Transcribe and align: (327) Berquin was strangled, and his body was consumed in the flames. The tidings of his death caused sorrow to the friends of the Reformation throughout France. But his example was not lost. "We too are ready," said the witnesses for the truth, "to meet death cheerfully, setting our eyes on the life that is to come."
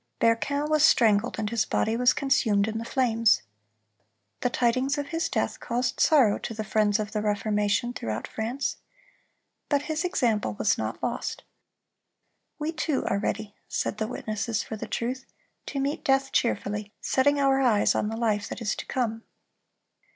(327) 0.19 0.19
Berquin 0.65 0.71
was 0.71 0.83
strangled, 0.83 1.35
and 1.37 1.51
his 1.51 1.63
body 1.63 1.95
was 1.95 2.11
consumed 2.11 2.67
in 2.67 2.79
the 2.79 2.85
flames. 2.85 3.43
The 4.39 4.49
tidings 4.49 4.97
of 4.97 5.09
his 5.09 5.29
death 5.29 5.59
caused 5.59 5.99
sorrow 5.99 6.39
to 6.39 6.55
the 6.55 6.63
friends 6.63 6.97
of 6.97 7.11
the 7.11 7.21
Reformation 7.21 7.93
throughout 7.93 8.27
France. 8.27 8.77
But 9.69 9.83
his 9.83 10.03
example 10.03 10.53
was 10.55 10.75
not 10.75 11.03
lost. 11.03 11.43
"We 12.57 12.71
too 12.71 13.05
are 13.05 13.19
ready," 13.19 13.53
said 13.67 13.99
the 13.99 14.07
witnesses 14.07 14.63
for 14.63 14.75
the 14.75 14.87
truth, 14.87 15.27
"to 15.67 15.79
meet 15.79 16.03
death 16.03 16.31
cheerfully, 16.31 16.91
setting 16.99 17.39
our 17.39 17.61
eyes 17.61 17.93
on 17.93 18.09
the 18.09 18.17
life 18.17 18.49
that 18.49 18.59
is 18.59 18.75
to 18.77 18.87
come." 18.87 19.21